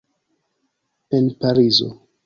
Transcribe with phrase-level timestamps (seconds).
[1.17, 1.89] En Parizo.